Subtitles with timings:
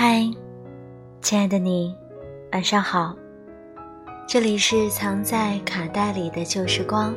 [0.00, 0.22] 嗨，
[1.20, 1.92] 亲爱的你，
[2.52, 3.16] 晚上好。
[4.28, 7.12] 这里是藏在卡带里的旧时光，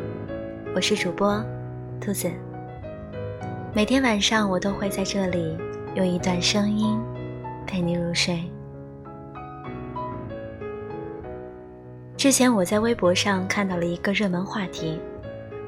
[0.73, 1.45] 我是主播
[1.99, 2.27] 兔子。
[3.71, 5.55] 每天晚上我都会在这里
[5.93, 6.99] 用一段声音
[7.67, 8.41] 陪你入睡。
[12.17, 14.99] 之前我在微博上看到了一个热门话题：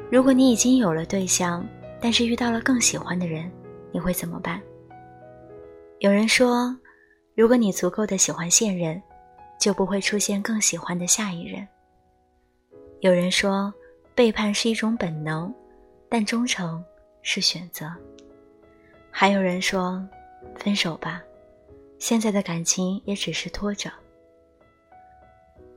[0.10, 1.64] 如果你已经有了对象，
[2.02, 3.48] 但是遇到了更喜欢的人，
[3.92, 4.60] 你会怎么办？
[6.00, 6.76] 有人说，
[7.36, 9.02] 如果你足够的喜欢现任，
[9.60, 11.68] 就不会出现更喜欢的下一任。
[13.00, 13.74] 有人说，
[14.14, 15.52] 背叛是一种本能，
[16.08, 16.84] 但忠诚
[17.24, 17.92] 是选择。
[19.10, 20.02] 还有人说，
[20.56, 21.24] 分手吧，
[21.98, 23.92] 现在的感情也只是拖着。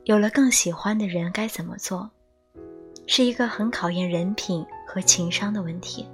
[0.03, 2.09] 有了更喜欢的人该怎么做，
[3.07, 6.07] 是一个很考验人品和情商的问题。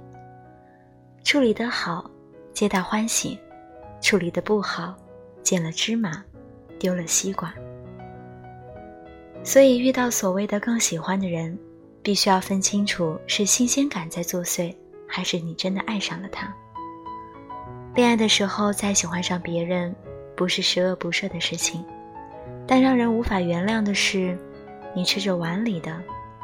[1.22, 2.10] 处理得好，
[2.54, 3.38] 皆大欢喜；
[4.00, 4.96] 处理得不好，
[5.44, 6.24] 捡了芝麻，
[6.78, 7.54] 丢了西瓜。
[9.44, 11.56] 所以，遇到所谓的更喜欢的人，
[12.02, 14.74] 必须要分清楚是新鲜感在作祟，
[15.06, 16.52] 还是你真的爱上了他。
[17.94, 19.94] 恋爱的时候再喜欢上别人，
[20.34, 21.84] 不是十恶不赦的事情，
[22.66, 24.36] 但让人无法原谅的是，
[24.94, 25.94] 你吃着碗里的，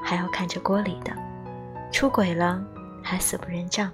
[0.05, 1.13] 还要看着锅里的，
[1.91, 2.63] 出轨了
[3.03, 3.91] 还死不认账。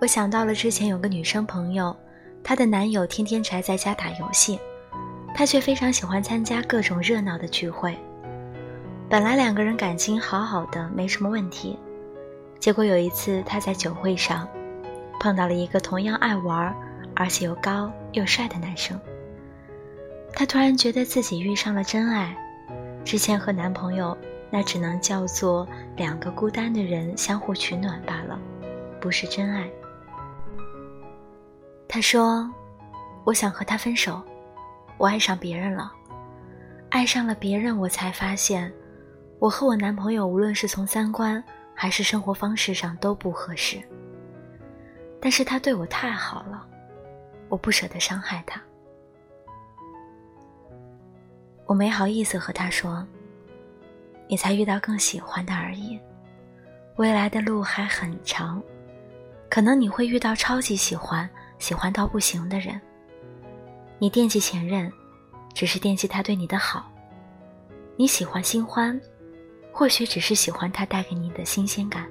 [0.00, 1.94] 我想到了之前有个女生朋友，
[2.44, 4.58] 她的男友天天宅在家打游戏，
[5.34, 7.96] 她却非常喜欢参加各种热闹的聚会。
[9.08, 11.78] 本来两个人感情好好的，没什么问题，
[12.58, 14.48] 结果有一次她在酒会上，
[15.20, 16.74] 碰到了一个同样爱玩，
[17.14, 18.98] 而且又高又帅的男生。
[20.32, 22.34] 她突然觉得自己遇上了真爱，
[23.04, 24.16] 之前和男朋友
[24.50, 28.38] 那只能叫做两个孤单的人相互取暖罢了，
[28.98, 29.68] 不是真爱。
[31.92, 32.50] 他说
[33.22, 34.22] ：“我想和他分手，
[34.96, 35.92] 我爱上别人了，
[36.88, 38.72] 爱上了别人，我才发现，
[39.38, 41.44] 我和我男朋友无论是从三观
[41.74, 43.78] 还是生活方式上都不合适。
[45.20, 46.66] 但是他对我太好了，
[47.50, 48.58] 我不舍得伤害他。
[51.66, 53.06] 我没好意思和他说，
[54.28, 56.00] 你才遇到更喜欢的而已，
[56.96, 58.62] 未来的路还很长，
[59.50, 61.28] 可能你会遇到超级喜欢。”
[61.62, 62.80] 喜欢到不行的人，
[64.00, 64.92] 你惦记前任，
[65.54, 66.82] 只是惦记他对你的好；
[67.94, 69.00] 你喜欢新欢，
[69.70, 72.04] 或许只是喜欢他带给你的新鲜感。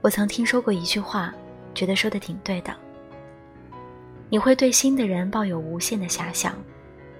[0.00, 1.32] 我曾听说过一句话，
[1.72, 2.74] 觉得说的挺对的。
[4.28, 6.52] 你会对新的人抱有无限的遐想，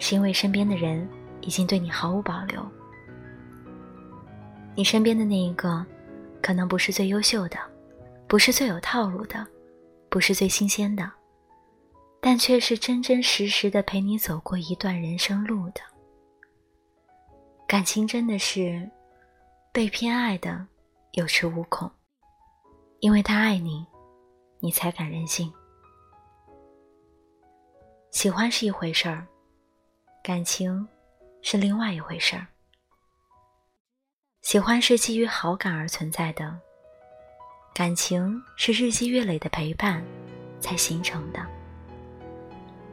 [0.01, 1.09] 是因为身边的人
[1.41, 2.61] 已经对你毫无保留。
[4.75, 5.87] 你身边的那一个，
[6.43, 7.57] 可能不是最优秀的，
[8.27, 9.47] 不是最有套路的。
[10.11, 11.09] 不是最新鲜的，
[12.21, 15.81] 但却是真真实实的陪你走过一段人生路的。
[17.67, 18.91] 感情真的是
[19.73, 20.67] 被偏爱的
[21.13, 21.89] 有恃无恐，
[22.99, 23.87] 因为他爱你，
[24.59, 25.53] 你才敢任性。
[28.11, 29.25] 喜欢是一回事儿，
[30.25, 30.87] 感情
[31.41, 32.45] 是另外一回事儿。
[34.43, 36.59] 喜欢是基于好感而存在的。
[37.73, 40.03] 感情是日积月累的陪伴
[40.61, 41.41] 才形成的，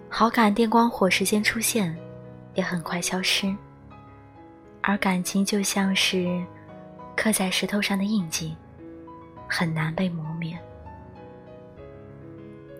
[0.07, 1.95] 好感电光火石间出现，
[2.53, 3.53] 也很快消失。
[4.81, 6.41] 而感情就像是
[7.15, 8.55] 刻在石头上的印记，
[9.47, 10.57] 很难被磨灭。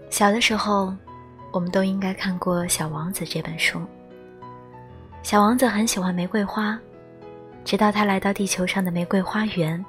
[0.09, 0.95] 小的时候，
[1.51, 3.81] 我们都应该看过《小王子》这本书。
[5.23, 6.79] 小王子很喜欢玫瑰花，
[7.65, 9.83] 直到他来到地球上的玫瑰花园。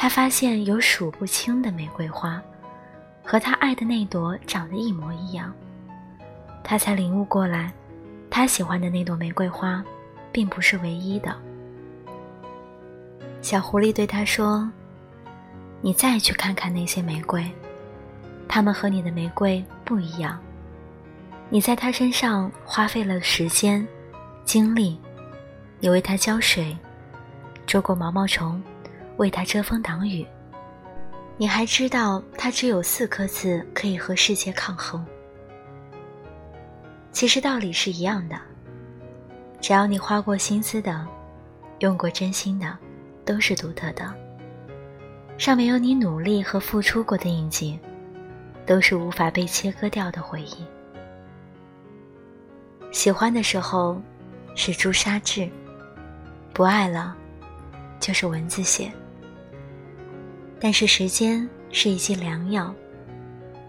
[0.00, 2.40] 他发现有数不清的玫瑰花，
[3.24, 5.52] 和他爱的那朵长得一模一样。
[6.62, 7.72] 他才领悟过来，
[8.30, 9.84] 他喜欢的那朵玫瑰花，
[10.30, 11.34] 并不是唯一的。
[13.42, 14.70] 小狐狸对他说
[15.82, 17.44] ：“你再去看看那些玫瑰，
[18.46, 20.38] 它们和你的玫瑰不一样。
[21.50, 23.84] 你在它身上花费了时间、
[24.44, 24.96] 精力，
[25.80, 26.78] 你为它浇水，
[27.66, 28.62] 捉过毛毛虫。”
[29.18, 30.26] 为它遮风挡雨，
[31.36, 35.04] 你还知道它只有四颗刺可以和世界抗衡。
[37.12, 38.40] 其实道理是一样的，
[39.60, 41.06] 只要你花过心思的，
[41.80, 42.78] 用过真心的，
[43.24, 44.14] 都是独特的。
[45.36, 47.78] 上面有你努力和付出过的印记，
[48.64, 50.64] 都是无法被切割掉的回忆。
[52.92, 54.00] 喜欢的时候
[54.54, 55.48] 是朱砂痣，
[56.52, 57.16] 不爱了
[57.98, 58.92] 就是文字写。
[60.60, 62.74] 但是时间是一剂良药，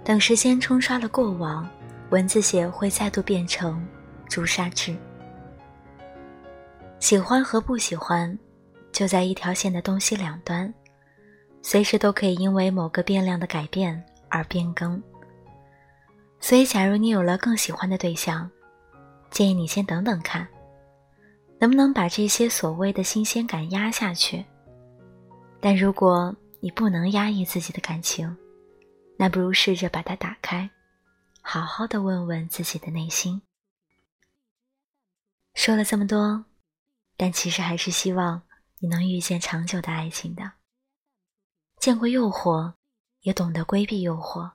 [0.03, 1.69] 等时间冲刷了过往，
[2.09, 3.85] 文字写会再度变成
[4.27, 4.95] 朱砂痣。
[6.99, 8.37] 喜欢和不喜欢，
[8.91, 10.73] 就在一条线的东西两端，
[11.61, 15.01] 随时都可以因为某个变量的改变而变更。
[16.41, 18.49] 所以，假如你有了更喜欢的对象，
[19.29, 20.47] 建议你先等等看，
[21.59, 24.43] 能不能把这些所谓的新鲜感压下去。
[25.61, 28.37] 但如果你不能压抑自己的感情，
[29.17, 30.69] 那不如试着把它打开，
[31.41, 33.41] 好好的问问自己的内心。
[35.53, 36.45] 说了这么多，
[37.17, 38.43] 但其实还是希望
[38.79, 40.53] 你能遇见长久的爱情的。
[41.79, 42.75] 见过诱惑，
[43.21, 44.53] 也懂得规避诱惑，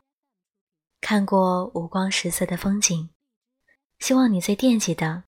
[1.00, 3.10] 看过五光十色的风景，
[3.98, 5.24] 希望你最惦记的，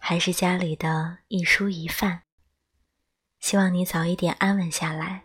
[0.00, 2.24] 还是家里的一蔬一饭。
[3.38, 5.24] 希望你早一点安稳下来，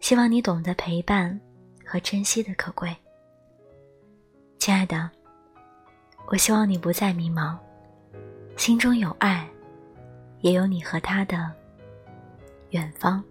[0.00, 1.40] 希望你懂得陪伴。
[1.92, 2.96] 和珍惜的可贵，
[4.60, 5.10] 亲爱的，
[6.28, 7.58] 我希望你不再迷茫，
[8.56, 9.44] 心中有爱，
[10.38, 11.52] 也有你和他的
[12.70, 13.24] 远方。